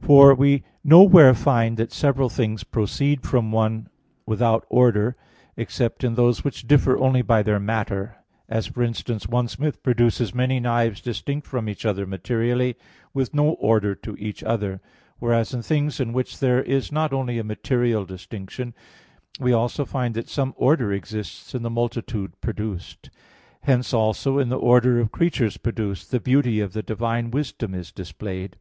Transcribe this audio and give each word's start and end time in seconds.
For 0.00 0.34
we 0.34 0.62
nowhere 0.82 1.34
find 1.34 1.76
that 1.76 1.92
several 1.92 2.30
things 2.30 2.64
proceed 2.64 3.22
from 3.26 3.52
one 3.52 3.90
without 4.24 4.64
order 4.70 5.14
except 5.58 6.02
in 6.02 6.14
those 6.14 6.42
which 6.42 6.66
differ 6.66 6.96
only 6.96 7.20
by 7.20 7.42
their 7.42 7.60
matter; 7.60 8.16
as 8.48 8.66
for 8.68 8.82
instance 8.82 9.28
one 9.28 9.46
smith 9.46 9.82
produces 9.82 10.34
many 10.34 10.58
knives 10.58 11.02
distinct 11.02 11.46
from 11.46 11.68
each 11.68 11.84
other 11.84 12.06
materially, 12.06 12.76
with 13.12 13.34
no 13.34 13.50
order 13.50 13.94
to 13.94 14.16
each 14.16 14.42
other; 14.42 14.80
whereas 15.18 15.52
in 15.52 15.60
things 15.60 16.00
in 16.00 16.14
which 16.14 16.38
there 16.40 16.62
is 16.62 16.90
not 16.90 17.12
only 17.12 17.38
a 17.38 17.44
material 17.44 18.06
distinction 18.06 18.72
we 19.38 19.52
always 19.52 19.74
find 19.86 20.14
that 20.14 20.30
some 20.30 20.54
order 20.56 20.94
exists 20.94 21.54
in 21.54 21.60
the 21.62 21.68
multitude 21.68 22.40
produced. 22.40 23.10
Hence 23.64 23.92
also 23.92 24.38
in 24.38 24.48
the 24.48 24.56
order 24.56 24.98
of 24.98 25.12
creatures 25.12 25.58
produced, 25.58 26.10
the 26.10 26.20
beauty 26.20 26.58
of 26.60 26.72
the 26.72 26.82
divine 26.82 27.30
wisdom 27.30 27.74
is 27.74 27.92
displayed. 27.92 28.56